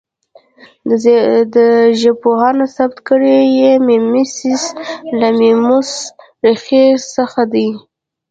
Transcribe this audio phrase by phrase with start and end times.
[2.01, 4.63] ژبپوهانو ثابته کړې چې میمیسیس
[5.19, 5.91] له میموس
[6.45, 6.83] ریښې
[7.15, 7.67] څخه دی